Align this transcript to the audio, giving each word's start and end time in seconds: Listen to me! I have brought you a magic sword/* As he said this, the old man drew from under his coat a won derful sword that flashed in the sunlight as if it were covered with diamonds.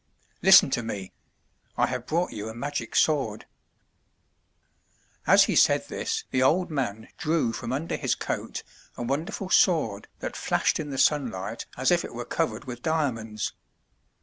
Listen 0.41 0.71
to 0.71 0.81
me! 0.81 1.11
I 1.77 1.85
have 1.85 2.07
brought 2.07 2.31
you 2.31 2.49
a 2.49 2.55
magic 2.55 2.95
sword/* 2.95 3.45
As 5.27 5.43
he 5.43 5.55
said 5.55 5.87
this, 5.89 6.23
the 6.31 6.41
old 6.41 6.71
man 6.71 7.09
drew 7.19 7.53
from 7.53 7.71
under 7.71 7.95
his 7.97 8.15
coat 8.15 8.63
a 8.97 9.03
won 9.03 9.25
derful 9.25 9.51
sword 9.51 10.07
that 10.17 10.35
flashed 10.35 10.79
in 10.79 10.89
the 10.89 10.97
sunlight 10.97 11.67
as 11.77 11.91
if 11.91 12.03
it 12.03 12.15
were 12.15 12.25
covered 12.25 12.65
with 12.65 12.81
diamonds. 12.81 13.53